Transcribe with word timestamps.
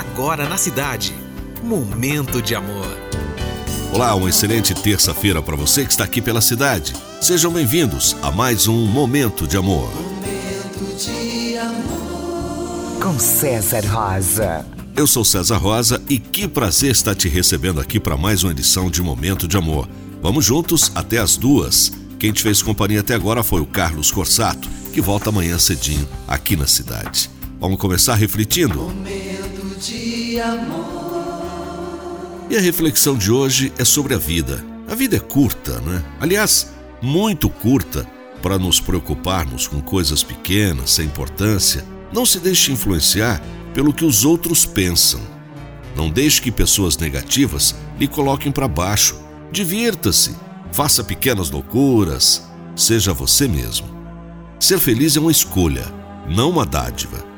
agora 0.00 0.48
na 0.48 0.56
cidade. 0.56 1.14
Momento 1.62 2.40
de 2.40 2.54
amor. 2.54 2.96
Olá, 3.92 4.14
uma 4.14 4.30
excelente 4.30 4.72
terça-feira 4.72 5.42
para 5.42 5.56
você 5.56 5.84
que 5.84 5.90
está 5.90 6.04
aqui 6.04 6.22
pela 6.22 6.40
cidade. 6.40 6.94
Sejam 7.20 7.52
bem-vindos 7.52 8.16
a 8.22 8.30
mais 8.30 8.66
um 8.66 8.86
Momento 8.86 9.46
de 9.46 9.58
Amor. 9.58 9.90
Momento 9.94 10.96
de 10.96 11.58
amor. 11.58 13.02
Com 13.02 13.18
César 13.18 13.84
Rosa. 13.86 14.64
Eu 14.96 15.06
sou 15.06 15.22
César 15.22 15.58
Rosa 15.58 16.02
e 16.08 16.18
que 16.18 16.48
prazer 16.48 16.92
estar 16.92 17.14
te 17.14 17.28
recebendo 17.28 17.78
aqui 17.78 18.00
para 18.00 18.16
mais 18.16 18.42
uma 18.42 18.52
edição 18.52 18.90
de 18.90 19.02
Momento 19.02 19.46
de 19.46 19.58
Amor. 19.58 19.86
Vamos 20.22 20.46
juntos 20.46 20.90
até 20.94 21.18
as 21.18 21.36
duas. 21.36 21.92
Quem 22.18 22.32
te 22.32 22.42
fez 22.42 22.62
companhia 22.62 23.00
até 23.00 23.14
agora 23.14 23.42
foi 23.42 23.60
o 23.60 23.66
Carlos 23.66 24.10
Corsato, 24.10 24.66
que 24.94 25.00
volta 25.02 25.28
amanhã 25.28 25.58
cedinho 25.58 26.08
aqui 26.26 26.56
na 26.56 26.66
cidade. 26.66 27.28
Vamos 27.60 27.78
começar 27.78 28.14
refletindo? 28.14 28.90
E 32.48 32.56
a 32.56 32.60
reflexão 32.60 33.16
de 33.16 33.30
hoje 33.30 33.72
é 33.78 33.84
sobre 33.84 34.14
a 34.14 34.18
vida. 34.18 34.64
A 34.88 34.94
vida 34.94 35.16
é 35.16 35.20
curta, 35.20 35.80
né? 35.80 36.02
Aliás, 36.18 36.72
muito 37.02 37.48
curta 37.48 38.06
para 38.42 38.58
nos 38.58 38.80
preocuparmos 38.80 39.68
com 39.68 39.80
coisas 39.80 40.22
pequenas, 40.22 40.92
sem 40.92 41.06
importância. 41.06 41.84
Não 42.12 42.24
se 42.24 42.40
deixe 42.40 42.72
influenciar 42.72 43.40
pelo 43.74 43.92
que 43.92 44.04
os 44.04 44.24
outros 44.24 44.64
pensam. 44.64 45.20
Não 45.94 46.10
deixe 46.10 46.40
que 46.40 46.50
pessoas 46.50 46.96
negativas 46.96 47.74
lhe 47.98 48.08
coloquem 48.08 48.50
para 48.50 48.66
baixo. 48.66 49.16
Divirta-se, 49.52 50.34
faça 50.72 51.04
pequenas 51.04 51.50
loucuras, 51.50 52.48
seja 52.74 53.12
você 53.12 53.46
mesmo. 53.46 53.88
Ser 54.58 54.78
feliz 54.78 55.16
é 55.16 55.20
uma 55.20 55.30
escolha, 55.30 55.84
não 56.28 56.50
uma 56.50 56.64
dádiva. 56.64 57.29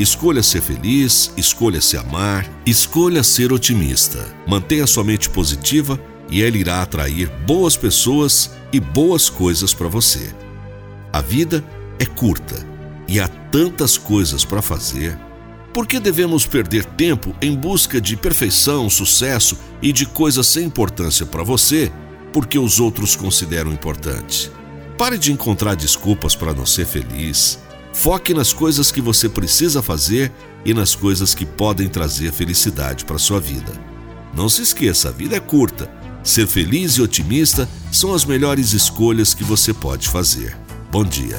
Escolha 0.00 0.42
ser 0.42 0.62
feliz, 0.62 1.30
escolha 1.36 1.78
se 1.78 1.94
amar, 1.94 2.50
escolha 2.64 3.22
ser 3.22 3.52
otimista. 3.52 4.34
Mantenha 4.46 4.86
sua 4.86 5.04
mente 5.04 5.28
positiva 5.28 6.00
e 6.30 6.42
ela 6.42 6.56
irá 6.56 6.80
atrair 6.80 7.28
boas 7.46 7.76
pessoas 7.76 8.50
e 8.72 8.80
boas 8.80 9.28
coisas 9.28 9.74
para 9.74 9.88
você. 9.88 10.34
A 11.12 11.20
vida 11.20 11.62
é 11.98 12.06
curta 12.06 12.66
e 13.06 13.20
há 13.20 13.28
tantas 13.28 13.98
coisas 13.98 14.42
para 14.42 14.62
fazer. 14.62 15.18
Por 15.70 15.86
que 15.86 16.00
devemos 16.00 16.46
perder 16.46 16.86
tempo 16.86 17.36
em 17.42 17.54
busca 17.54 18.00
de 18.00 18.16
perfeição, 18.16 18.88
sucesso 18.88 19.54
e 19.82 19.92
de 19.92 20.06
coisas 20.06 20.46
sem 20.46 20.64
importância 20.64 21.26
para 21.26 21.42
você 21.42 21.92
porque 22.32 22.58
os 22.58 22.80
outros 22.80 23.14
consideram 23.14 23.70
importante? 23.70 24.50
Pare 24.96 25.18
de 25.18 25.30
encontrar 25.30 25.76
desculpas 25.76 26.34
para 26.34 26.54
não 26.54 26.64
ser 26.64 26.86
feliz. 26.86 27.58
Foque 27.92 28.32
nas 28.32 28.52
coisas 28.52 28.90
que 28.90 29.00
você 29.00 29.28
precisa 29.28 29.82
fazer 29.82 30.32
e 30.64 30.72
nas 30.72 30.94
coisas 30.94 31.34
que 31.34 31.44
podem 31.44 31.88
trazer 31.88 32.32
felicidade 32.32 33.04
para 33.04 33.18
sua 33.18 33.40
vida. 33.40 33.72
Não 34.34 34.48
se 34.48 34.62
esqueça, 34.62 35.08
a 35.08 35.12
vida 35.12 35.36
é 35.36 35.40
curta. 35.40 35.90
Ser 36.22 36.46
feliz 36.46 36.92
e 36.92 37.02
otimista 37.02 37.68
são 37.90 38.14
as 38.14 38.24
melhores 38.24 38.72
escolhas 38.72 39.34
que 39.34 39.42
você 39.42 39.72
pode 39.72 40.08
fazer. 40.08 40.56
Bom 40.90 41.04
dia. 41.04 41.38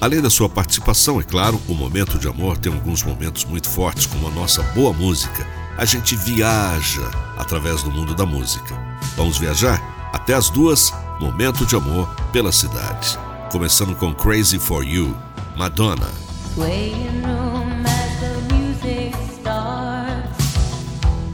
Além 0.00 0.20
da 0.20 0.30
sua 0.30 0.48
participação, 0.48 1.18
é 1.18 1.22
claro, 1.22 1.60
o 1.66 1.74
Momento 1.74 2.18
de 2.18 2.28
Amor 2.28 2.58
tem 2.58 2.72
alguns 2.72 3.02
momentos 3.02 3.44
muito 3.44 3.68
fortes, 3.68 4.06
como 4.06 4.28
a 4.28 4.30
nossa 4.30 4.62
boa 4.74 4.92
música. 4.92 5.46
A 5.76 5.84
gente 5.84 6.14
viaja 6.14 7.10
através 7.36 7.82
do 7.82 7.90
mundo 7.90 8.14
da 8.14 8.24
música. 8.24 8.74
Vamos 9.16 9.38
viajar? 9.38 10.10
Até 10.12 10.34
as 10.34 10.48
duas, 10.50 10.92
Momento 11.20 11.66
de 11.66 11.74
Amor 11.74 12.08
pela 12.32 12.52
cidade 12.52 13.18
começando 13.50 13.94
com 13.96 14.12
Crazy 14.14 14.58
for 14.58 14.84
You, 14.84 15.16
Madonna. 15.56 16.10
Playing 16.54 17.22
room 17.22 17.84
as 17.86 18.20
the 18.20 18.54
music 18.54 19.14
starts. 19.40 20.44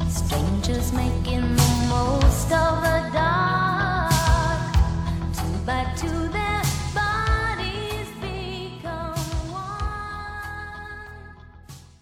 Strangers 0.08 0.92